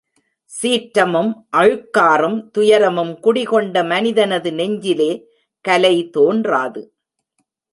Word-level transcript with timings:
சீற்றமும் 0.51 1.29
அழுக்காறும் 1.57 2.39
துயரமும் 2.51 3.13
குடிகொண்ட 3.19 3.83
மனிதனது 3.83 4.51
நெஞ்சிலே 4.53 5.11
கலை 5.65 5.95
தோன்றாது. 6.09 6.81